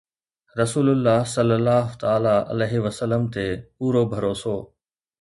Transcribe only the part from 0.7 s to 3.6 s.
الله صَلَّى اللهُ تَعَالٰى عَلَيْهِ وَسَلَّمَ تي